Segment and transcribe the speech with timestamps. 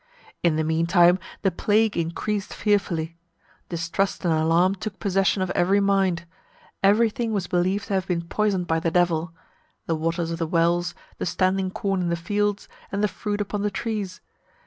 [0.41, 3.19] In the mean time the plague increased fearfully.
[3.69, 6.25] Distrust and alarm took possession of every mind.
[6.81, 9.31] Every thing was believed to have been poisoned by the Devil;
[9.85, 13.61] the waters of the wells, the standing corn in the fields, and the fruit upon
[13.61, 14.21] the trees.